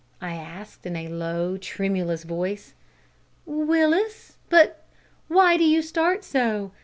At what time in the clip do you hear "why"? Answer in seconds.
5.27-5.57